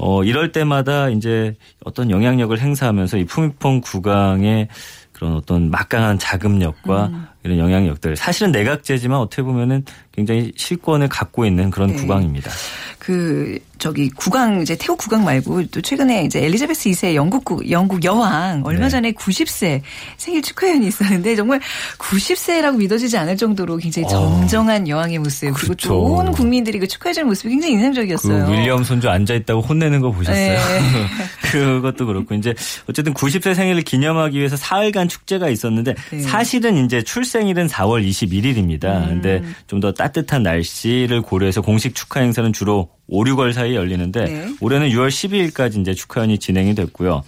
[0.03, 4.69] 어 이럴 때마다 이제 어떤 영향력을 행사하면서 이 푸미퐁 국왕의
[5.13, 7.11] 그런 어떤 막강한 자금력과
[7.43, 8.17] 이런 영향력들.
[8.17, 9.85] 사실은 내각제지만 어떻게 보면은
[10.21, 11.97] 굉장히 실권을 갖고 있는 그런 네.
[11.97, 12.51] 국왕입니다.
[12.99, 18.05] 그 저기 국왕 이제 태국 국왕 말고 또 최근에 이제 엘리자베스 2세 영국 국- 영국
[18.05, 18.89] 여왕 얼마 네.
[18.91, 19.81] 전에 90세
[20.19, 21.61] 생일 축하연이 있었는데 정말
[21.99, 25.61] 90세라고 믿어지지 않을 정도로 굉장히 정정한 여왕의 모습 그리고 아.
[25.65, 25.89] 그렇죠.
[25.89, 28.51] 또온 국민들이 그 축하해주는 모습이 굉장히 그 인상적이었어요.
[28.53, 30.37] 윌리엄 손주 앉아 있다고 혼내는 거 보셨어요?
[30.59, 30.59] 네.
[31.51, 32.55] 그것도 그렇고 이제
[32.89, 36.21] 어쨌든 90세 생일을 기념하기 위해서 사흘간 축제가 있었는데 네.
[36.21, 38.85] 사실은 이제 출생일은 4월 21일입니다.
[39.05, 39.07] 음.
[39.23, 44.25] 근데 좀 더 따뜻 한 날씨를 고려해서 공식 축하 행사는 주로 5, 6월 사이에 열리는데
[44.25, 44.55] 네.
[44.61, 47.23] 올해는 6월 12일까지 이제 축하연이 진행이 됐고요.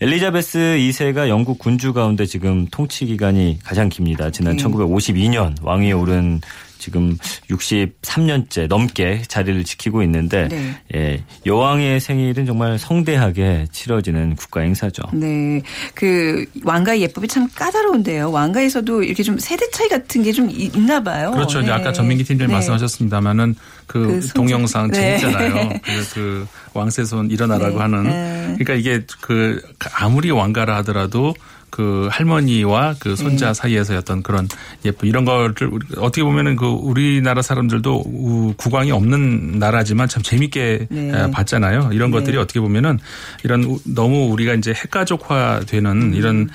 [0.00, 4.30] 엘리자베스 2세가 영국 군주 가운데 지금 통치 기간이 가장 깁니다.
[4.30, 4.64] 지난 네.
[4.64, 6.40] 1952년 왕위에 오른
[6.80, 7.16] 지금
[7.48, 10.74] 63년째 넘게 자리를 지키고 있는데 네.
[10.94, 15.02] 예, 여왕의 생일은 정말 성대하게 치러지는 국가 행사죠.
[15.12, 15.62] 네.
[15.94, 18.32] 그 왕가의 예법이 참 까다로운데요.
[18.32, 21.30] 왕가에서도 이렇게 좀 세대 차이 같은 게 좀 있나 봐요.
[21.32, 21.60] 그렇죠.
[21.60, 21.70] 네.
[21.70, 22.54] 아까 전민기 팀장님 네.
[22.54, 23.54] 말씀하셨습니다만은
[23.86, 25.18] 그, 그 동영상 네.
[25.18, 25.68] 재밌잖아요.
[25.84, 27.78] 그, 그 왕세손 일어나라고 네.
[27.78, 28.02] 하는.
[28.04, 28.56] 네.
[28.58, 29.60] 그러니까 이게 그
[29.94, 31.34] 아무리 왕가라 하더라도
[31.70, 33.54] 그 할머니와 그 손자 네.
[33.54, 34.48] 사이에서 어떤 그런
[34.84, 35.54] 예쁜 이런 거를
[35.98, 41.08] 어떻게 보면은 그 우리나라 사람들도 우- 국왕이 없는 나라지만 참 재밌게 네.
[41.12, 41.90] 에, 봤잖아요.
[41.92, 42.18] 이런 네.
[42.18, 42.98] 것들이 어떻게 보면은
[43.44, 46.14] 이런 우- 너무 우리가 이제 핵가족화 되는 음.
[46.14, 46.52] 이런 어,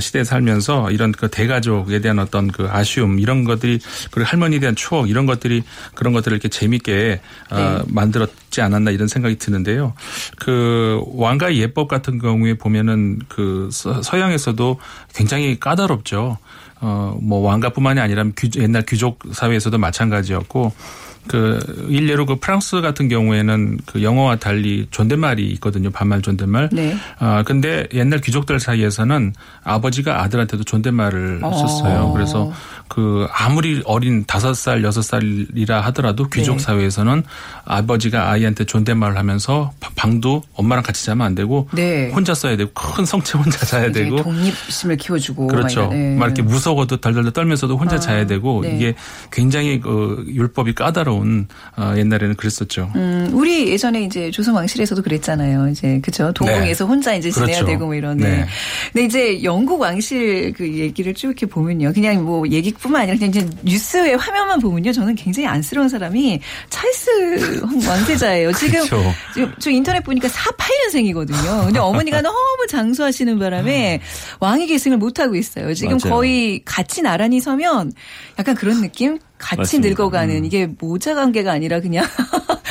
[0.00, 3.78] 시대에 살면서 이런 그 대가족에 대한 어떤 그 아쉬움 이런 것들이
[4.10, 5.62] 그리고 할머니에 대한 추억 이런 것들이
[5.94, 7.78] 그런 것들을 이렇게 재밌게 어, 네.
[7.88, 9.94] 만들었지 않았나 이런 생각이 드는데요.
[10.36, 14.78] 그 왕가의 예법 같은 경우에 보면은 그 서- 서양에서도
[15.14, 16.38] 굉장히 까다롭죠.
[16.80, 20.72] 어, 뭐 왕가뿐만이 아니라 규- 옛날 귀족 사회에서도 마찬가지였고
[21.28, 25.90] 그 일례로 그 프랑스 같은 경우에는 그 영어와 달리 존댓말이 있거든요.
[25.90, 26.68] 반말 존댓말.
[26.72, 26.94] 네.
[27.18, 29.32] 아 근데 옛날 귀족들 사이에서는
[29.62, 31.52] 아버지가 아들한테도 존댓말을 어.
[31.52, 32.12] 썼어요.
[32.12, 32.52] 그래서
[32.92, 36.62] 그 아무리 어린 다섯 살 여섯 살이라 하더라도 귀족 네.
[36.62, 37.22] 사회에서는
[37.64, 42.10] 아버지가 아이한테 존댓말을 하면서 바- 방도 엄마랑 같이 자면 안 되고 네.
[42.10, 45.46] 혼자 써야 되고 큰 성체 혼자 자야 되고 독립심을 키워주고.
[45.46, 45.84] 그렇죠.
[45.84, 46.16] 막, 네.
[46.16, 48.76] 막 이렇게 무서워도 덜덜덜 떨면서도 혼자 아, 자야 되고 네.
[48.76, 48.94] 이게
[49.30, 52.92] 굉장히 그 율법이 까다로운 어, 옛날에는 그랬었죠.
[52.94, 55.68] 음, 우리 예전에 이제 조선 왕실에서도 그랬잖아요.
[55.70, 57.64] 이제 그죠 도궁에서 혼자 이제 지내야 그렇죠.
[57.66, 58.18] 되고 뭐 이런.
[58.18, 58.28] 네.
[58.28, 58.46] 네.
[58.92, 63.48] 근데 이제 영국 왕실 그 얘기를 쭉 이렇게 보면요, 그냥 뭐 얘기 뿐만 아니라 이제
[63.62, 68.52] 뉴스의 화면만 보면요, 저는 굉장히 안쓰러운 사람이 찰스 왕세자예요.
[68.58, 69.12] 지금 그렇죠.
[69.32, 71.64] 지금 저 인터넷 보니까 48년생이거든요.
[71.66, 72.36] 근데 어머니가 너무
[72.68, 74.00] 장수하시는 바람에
[74.40, 75.72] 왕위 계승을 못 하고 있어요.
[75.74, 76.14] 지금 맞아요.
[76.14, 77.92] 거의 같이 나란히 서면
[78.38, 79.18] 약간 그런 느낌.
[79.38, 79.88] 같이 맞습니다.
[79.88, 82.04] 늙어가는 이게 모자 관계가 아니라 그냥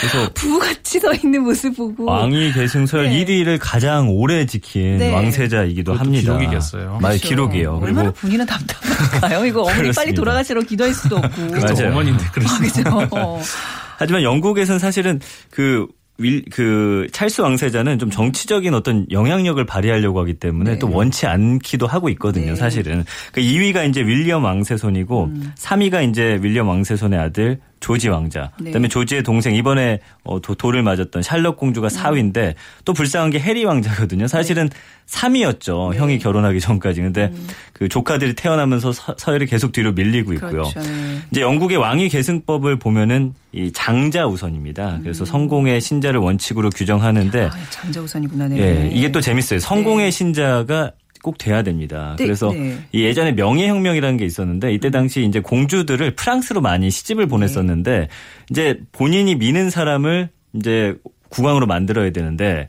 [0.02, 3.24] 그래서 부같이 서 있는 모습 보고 왕위 계승설 네.
[3.24, 5.14] 1위를 가장 오래 지킨 네.
[5.14, 6.22] 왕세자이기도 합니다.
[6.22, 6.98] 기록이겠어요.
[7.00, 7.00] 맞아요.
[7.00, 7.28] 그렇죠.
[7.28, 7.80] 기록이에요.
[7.82, 9.46] 얼마나 본인은 답답할까요?
[9.46, 10.20] 이거 어머니 빨리 그렇습니다.
[10.22, 11.48] 돌아가시라고 기도할 수도 없고.
[11.54, 11.88] 그렇죠.
[11.88, 13.08] 어머니인데 그랬어요.
[13.08, 13.40] 그죠.
[13.98, 15.20] 하지만 영국에서는 사실은
[15.52, 15.88] 그
[16.18, 20.80] 윌, 그 찰스 왕세자는 좀 정치적인 어떤 영향력을 발휘하려고 하기 때문에 네.
[20.80, 22.52] 또 원치 않기도 하고 있거든요, 네.
[22.52, 22.56] 음.
[22.56, 23.06] 사실은.
[23.32, 28.52] 그 2위가 이제 윌리엄 왕세손이고 3위가 이제 윌리엄 왕세손의 아들 조지 왕자.
[28.60, 28.66] 네.
[28.66, 31.90] 그다음에 조지의 동생 이번에 어, 도, 돌을 맞았던 샬럿 공주가 음.
[31.90, 32.54] 4위인데
[32.86, 34.28] 또 불쌍한 게 해리 왕자거든요.
[34.28, 34.78] 사실은 네.
[35.08, 35.96] 3위였죠.
[35.96, 37.02] 형이 결혼하기 전까지.
[37.02, 37.34] 근데
[37.74, 40.62] 그 조카들이 태어나면서 서, 서열이 계속 뒤로 밀리고 있고요.
[40.62, 40.72] 음.
[40.72, 40.80] 그렇죠.
[40.80, 41.20] 네.
[41.32, 45.00] 이제 영국의 왕위 계승법을 보면은 이 장자 우선입니다.
[45.02, 47.50] 그래서 성공의 신자를 원칙으로 규정하는데 음.
[47.52, 48.48] 아, 장자 우선이구나.
[48.48, 48.58] 네.
[48.60, 49.60] 예, 이게 또 재밌어요.
[49.60, 50.92] 성공의 신자가
[51.22, 52.16] 꼭 돼야 됩니다.
[52.18, 52.78] 네, 그래서 네.
[52.92, 58.08] 이 예전에 명예혁명이라는 게 있었는데 이때 당시 이제 공주들을 프랑스로 많이 시집을 보냈었는데
[58.50, 60.96] 이제 본인이 미는 사람을 이제
[61.30, 62.68] 국왕으로 만들어야 되는데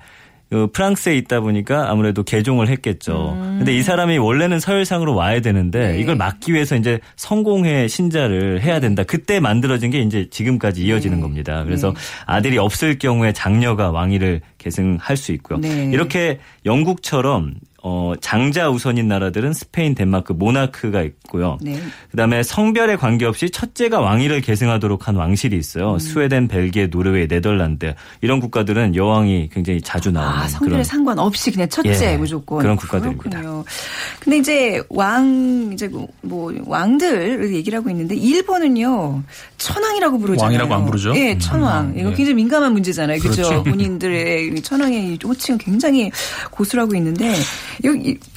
[0.53, 3.35] 그 프랑스에 있다 보니까 아무래도 개종을 했겠죠.
[3.57, 5.99] 근데 이 사람이 원래는 서열상으로 와야 되는데 네.
[5.99, 9.03] 이걸 막기 위해서 이제 성공회 신자를 해야 된다.
[9.03, 11.23] 그때 만들어진 게 이제 지금까지 이어지는 네.
[11.23, 11.65] 겁니다.
[11.65, 11.95] 그래서
[12.27, 15.59] 아들이 없을 경우에 장녀가 왕위를 계승할 수 있고요.
[15.59, 15.91] 네.
[15.91, 21.59] 이렇게 영국처럼 어, 장자 우선인 나라들은 스페인, 덴마크, 모나크가 있고요.
[21.61, 21.81] 네.
[22.13, 25.59] 그다음에 성별에 관계없이 첫째가 왕위를 계승하도록 한 왕실이 음.
[25.59, 25.99] 있어요.
[25.99, 31.69] 스웨덴, 벨기에, 노르웨이, 네덜란드 이런 국가들은 여왕이 굉장히 자주 나오는 아, 성별에 그런 상관없이 그냥
[31.69, 33.31] 첫째 예, 무조건 그런 국가들입니다.
[33.31, 33.65] 그렇군요.
[34.21, 35.91] 근데 이제 왕 이제
[36.21, 39.23] 뭐 왕들 얘기를 하고 있는데 일본은요
[39.59, 40.45] 천왕이라고 부르잖아요.
[40.47, 41.17] 왕이라고 안 부르죠?
[41.17, 41.87] 예, 천왕.
[41.87, 42.15] 음, 이거 예.
[42.15, 43.19] 굉장히 민감한 문제잖아요.
[43.19, 43.43] 그렇죠.
[43.43, 43.63] 그렇죠.
[43.65, 46.13] 본인들의 천왕의 호칭은 굉장히
[46.53, 47.35] 고수라고 있는데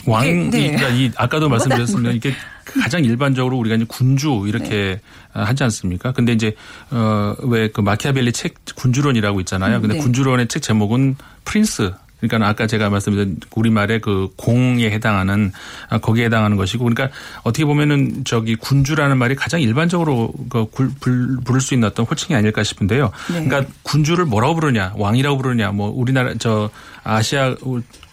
[0.06, 0.72] 왕, 네.
[0.72, 2.12] 그러니까 이 아까도 말씀드렸습니다.
[2.12, 2.34] 이게
[2.82, 4.50] 가장 일반적으로 우리가 이제 군주 네.
[4.50, 5.02] 이렇게
[5.34, 6.12] 하지 않습니까?
[6.12, 6.56] 근데 이제
[6.92, 9.82] 어왜 그 마키아벨리 책 군주론이라고 있잖아요.
[9.82, 10.02] 근데 네.
[10.02, 11.92] 군주론의 책 제목은 프린스.
[12.22, 15.52] 그러니까 아까 제가 말씀드린 우리말의 그 공에 해당하는
[15.90, 17.10] 아, 거기에 해당하는 것이고 그러니까
[17.44, 22.36] 어떻게 보면은 저기 군주라는 말이 가장 일반적으로 그 굴- 불- 부를 수 있는 어떤 호칭이
[22.36, 23.12] 아닐까 싶은데요.
[23.32, 23.44] 네.
[23.46, 26.70] 그러니까 군주를 뭐라고 부르냐, 왕이라고 부르냐, 뭐 우리나라 저
[27.04, 27.54] 아시아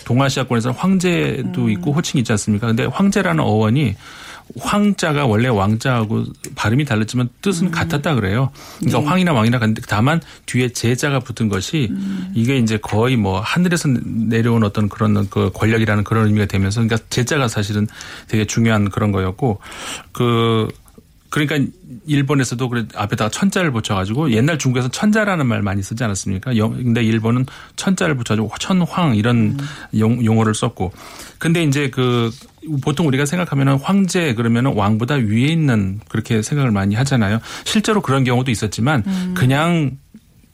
[0.04, 2.66] 동아시아권에서는 황제도 있고 호칭이 있지 않습니까?
[2.66, 3.94] 근데 황제라는 어원이
[4.60, 8.50] 황자가 원래 왕자하고 발음이 다르지만 뜻은 같았다 그래요.
[8.80, 11.90] 그러니까 황이나 왕이나 같은데 다만 뒤에 제자가 붙은 것이
[12.34, 17.48] 이게 이제 거의 뭐 하늘에서 내려온 어떤 그런 그 권력이라는 그런 의미가 되면서 그러니까 제자가
[17.48, 17.86] 사실은
[18.28, 19.60] 되게 중요한 그런 거였고
[20.12, 20.68] 그
[21.32, 21.56] 그러니까
[22.06, 26.58] 일본에서도 그래 앞에다가 천자를 붙여가지고 옛날 중국에서 천자라는 말 많이 쓰지 않았습니까?
[26.58, 29.56] 영- 근데 일본은 천자를 붙여가지고 천황 이런
[29.98, 30.92] 용, 용어를 썼고
[31.38, 32.30] 근데 이제 그
[32.82, 37.40] 보통 우리가 생각하면은 황제 그러면은 왕보다 위에 있는 그렇게 생각을 많이 하잖아요.
[37.64, 39.02] 실제로 그런 경우도 있었지만
[39.34, 39.96] 그냥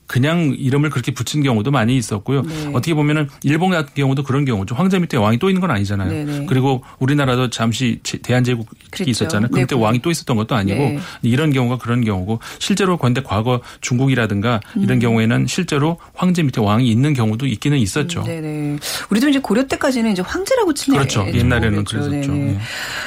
[0.08, 2.42] 그냥 이름을 그렇게 붙인 경우도 많이 있었고요.
[2.42, 2.70] 네.
[2.72, 4.74] 어떻게 보면은 일본 같은 경우도 그런 경우죠.
[4.74, 6.10] 황제 밑에 왕이 또 있는 건 아니잖아요.
[6.10, 6.46] 네네.
[6.46, 9.10] 그리고 우리나라도 잠시 제- 대한제국이 그랬죠.
[9.10, 9.48] 있었잖아요.
[9.52, 10.98] 네, 그때 그- 왕이 또 있었던 것도 아니고 네.
[11.22, 14.82] 이런 경우가 그런 경우고 실제로 그런데 과거 중국이라든가 음.
[14.82, 18.22] 이런 경우에는 실제로 황제 밑에 왕이 있는 경우도 있기는 있었죠.
[18.24, 18.78] 네네.
[19.10, 21.24] 우리도 이제 고려 때까지는 이제 황제라고 치는 그렇죠.
[21.26, 22.08] 게 옛날에는 그랬죠.
[22.08, 22.32] 그랬었죠.
[22.32, 22.50] 네네.
[22.54, 22.58] 예.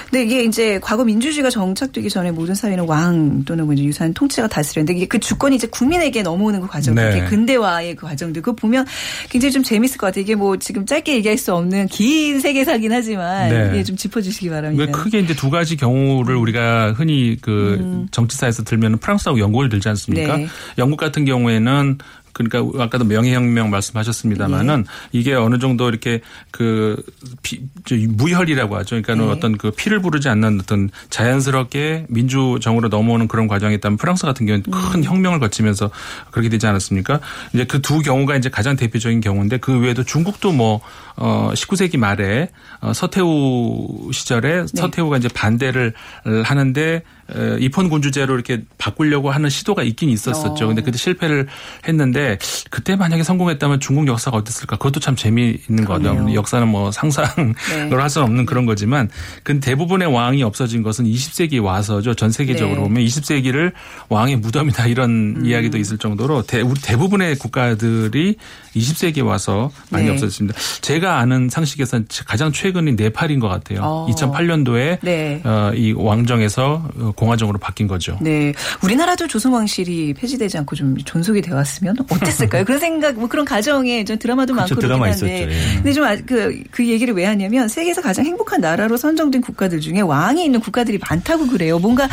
[0.09, 4.47] 근데 이게 이제 과거 민주주의가 정착되기 전에 모든 사회는 왕 또는 뭐 이제 유사한 통치자가
[4.47, 7.17] 다스렸는데 이게 그 주권이 이제 국민에게 넘어오는 그 과정, 네.
[7.17, 8.85] 이게 근대화의 그 과정들 그거 보면
[9.29, 10.21] 굉장히 좀 재밌을 것 같아요.
[10.21, 13.77] 이게 뭐 지금 짧게 얘기할 수 없는 긴 세계사긴 하지만 네.
[13.77, 14.83] 예, 좀 짚어주시기 바랍니다.
[14.83, 20.35] 왜 크게 이제 두 가지 경우를 우리가 흔히 그 정치사에서 들면 프랑스하고 영국을 들지 않습니까?
[20.35, 20.41] 음.
[20.41, 20.47] 네.
[20.77, 21.97] 영국 같은 경우에는
[22.33, 25.19] 그러니까 아까도 명예혁명 말씀하셨습니다마는 예.
[25.19, 27.03] 이게 어느 정도 이렇게 그
[27.43, 29.01] 피, 저 무혈이라고 하죠.
[29.01, 29.31] 그러니까 는 네.
[29.31, 34.63] 어떤 그 피를 부르지 않는 어떤 자연스럽게 민주정으로 넘어오는 그런 과정이 있다면 프랑스 같은 경우는
[34.67, 34.71] 음.
[34.71, 35.91] 큰 혁명을 거치면서
[36.31, 37.19] 그렇게 되지 않았습니까?
[37.53, 40.79] 이제 그 두 경우가 이제 가장 대표적인 경우인데 그 외에도 중국도 뭐
[41.17, 44.65] 어, 19세기 말에 어, 서태후 시절에 네.
[44.73, 45.93] 서태후가 이제 반대를
[46.45, 47.20] 하는데 어,
[47.59, 50.65] 입헌군주제로 이렇게 바꾸려고 하는 시도가 있긴 있었었죠.
[50.65, 50.67] 어.
[50.67, 51.47] 근데 그때 실패를
[51.87, 52.37] 했는데
[52.69, 54.77] 그때 만약에 성공했다면 중국 역사가 어땠을까?
[54.77, 56.33] 그것도 참 재미있는 거죠.
[56.33, 57.95] 역사는 뭐 상상을 네.
[57.95, 59.09] 할 수는 없는 그런 거지만
[59.43, 62.13] 근데 대부분의 왕이 없어진 것은 20세기 와서죠.
[62.15, 62.83] 전 세계적으로 네.
[62.87, 63.71] 보면 20세기를
[64.09, 65.45] 왕의 무덤이다 이런 음.
[65.45, 68.35] 이야기도 있을 정도로 대, 우리 대부분의 국가들이
[68.75, 70.11] 20세기에 와서 많이 네.
[70.11, 70.57] 없어졌습니다.
[70.81, 73.81] 제가 아는 상식에서는 가장 최근이 네팔인 것 같아요.
[73.83, 74.07] 어.
[74.11, 75.41] 2008년도에 네.
[75.43, 78.17] 어, 이 왕정에서 어, 공화정으로 바뀐 거죠.
[78.19, 78.51] 네.
[78.83, 82.65] 우리나라도 조선왕실이 폐지되지 않고 좀 존속이 되어 왔으면 어땠을까요?
[82.65, 84.73] 그런 생각, 뭐 그런 가정에 전 드라마도 그렇죠.
[84.73, 85.15] 많고 드라마 한데.
[85.15, 85.51] 있었죠.
[85.51, 85.75] 예.
[85.75, 90.43] 근데 좀 그, 그 얘기를 왜 하냐면 세계에서 가장 행복한 나라로 선정된 국가들 중에 왕이
[90.43, 91.77] 있는 국가들이 많다고 그래요.
[91.77, 92.09] 뭔가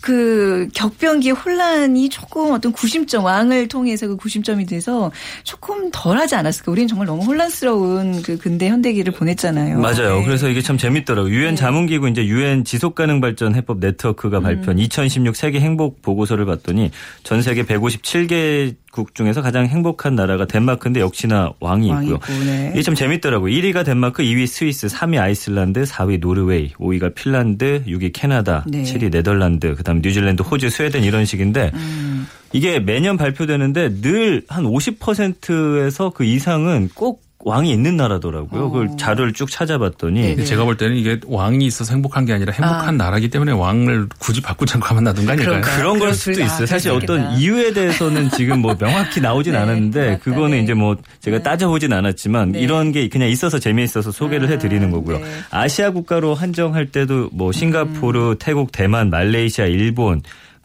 [0.00, 5.12] 그 격변기의 혼란이 조금 어떤 구심점, 왕을 통해서 그 구심점이 돼서
[5.44, 6.72] 조금 덜 하지 않았을까.
[6.72, 9.78] 우리는 정말 너무 혼란스러운 그 근대 현대기를 보냈잖아요.
[9.78, 10.18] 맞아요.
[10.18, 10.24] 네.
[10.24, 11.32] 그래서 이게 참 재밌더라고요.
[11.32, 16.90] 유엔 자문기구 이제 유엔 지속가능발전 해법 네트워크 가 발표한 2016 세계 행복 보고서를 봤더니
[17.22, 22.16] 전 세계 157개국 중에서 가장 행복한 나라가 덴마크인데 역시나 왕이 왕이 있고요.
[22.16, 22.70] 있고, 네.
[22.74, 23.52] 이게 참 재밌더라고요.
[23.52, 28.82] 1위가 덴마크, 2위 스위스, 3위 아이슬란드, 4위 노르웨이, 5위가 핀란드, 6위 캐나다, 네.
[28.82, 32.26] 7위 네덜란드, 그다음 뉴질랜드, 호주, 스웨덴 이런 식인데 음.
[32.52, 38.64] 이게 매년 발표되는데 늘 한 50%에서 그 이상은 꼭 왕이 있는 나라더라고요.
[38.64, 38.68] 어.
[38.70, 40.44] 그걸 자료를 쭉 찾아봤더니 네네.
[40.44, 43.04] 제가 볼 때는 이게 왕이 있어서 행복한 게 아니라 행복한 아.
[43.04, 45.50] 나라기 때문에 왕을 굳이 바꾸지 않고 하면 놔둔 거 아닐까요?
[45.60, 45.76] 그런가요?
[45.78, 46.66] 그런 걸 수도 줄- 아, 있어요.
[46.66, 47.32] 사실 수 어떤.
[47.38, 50.62] 이유에 대해서는 지금 뭐 명확히 나오진 네, 않았는데 맞다, 그거는 네.
[50.64, 52.60] 이제 뭐 제가 따져보진 않았지만 네.
[52.60, 55.18] 이런 게 그냥 있어서 재미있어서 소개를 아, 해드리는 거고요.
[55.20, 55.24] 네.
[55.50, 58.36] 아시아 국가로 한정할 때도 뭐 싱가포르, 음.
[58.38, 60.20] 태국, 대만, 말레이시아, 일본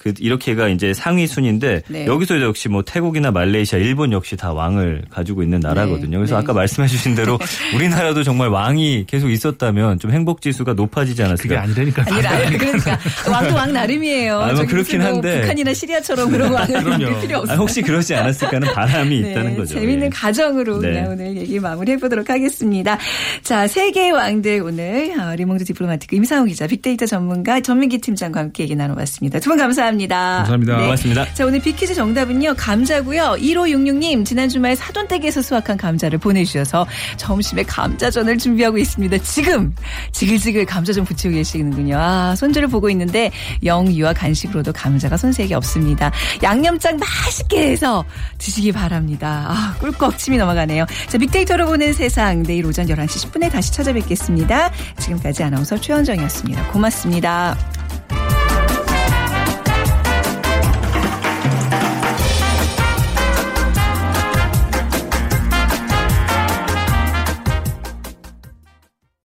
[0.05, 2.05] 그 이렇게가 이제 상위 순인데 네.
[2.05, 6.19] 여기서 역시 뭐 태국이나 말레이시아, 일본 역시 다 왕을 가지고 있는 나라거든요.
[6.19, 6.43] 그래서 네.
[6.43, 7.39] 아까 말씀해주신 대로
[7.75, 11.41] 우리나라도 정말 왕이 계속 있었다면 좀 행복 지수가 높아지지 않았을까?
[11.41, 12.03] 그게 아니라니까.
[12.07, 12.99] 아니라 그러니까
[13.31, 14.39] 왕도 왕 나름이에요.
[14.39, 15.41] 아, 뭐 그렇긴 뭐 한데.
[15.41, 16.51] 북한이나 시리아처럼 그런.
[16.53, 17.55] 만들 필요 없어요.
[17.55, 19.73] 아, 혹시 그러지 않았을까는 바람이 네, 있다는 거죠.
[19.73, 20.09] 재밌는 예.
[20.09, 20.89] 가정으로 네.
[20.89, 22.99] 그냥 오늘 얘기 마무리해 보도록 하겠습니다.
[23.41, 28.75] 자, 세계의 왕들 오늘 어, 르몽드 디플로마티크 임상훈 기자, 빅데이터 전문가 전민기 팀장과 함께 얘기
[28.75, 29.39] 나눠봤습니다.
[29.39, 29.94] 두 분 감사합니다.
[30.37, 30.77] 감사합니다.
[30.77, 31.33] 고맙습니다.
[31.33, 32.55] 자, 오늘 빅퀴즈 정답은요.
[32.57, 33.37] 감자고요.
[33.39, 36.85] 1566님 지난 주말 사돈댁에서 수확한 감자를 보내주셔서
[37.17, 39.17] 점심에 감자전을 준비하고 있습니다.
[39.19, 39.73] 지금
[40.11, 41.97] 지글지글 감자전 부치고 계시는군요.
[41.97, 43.31] 아, 손주를 보고 있는데
[43.63, 46.11] 영유아 간식으로도 감자가 손색이 없습니다.
[46.43, 48.03] 양념장 맛있게 해서
[48.37, 49.45] 드시기 바랍니다.
[49.49, 50.85] 아, 꿀꺽 침이 넘어가네요.
[51.07, 54.71] 자, 빅데이터로 보는 세상 내일 오전 11시 10분에 다시 찾아뵙겠습니다.
[54.99, 56.67] 지금까지 아나운서 최원정이었습니다.
[56.71, 57.55] 고맙습니다.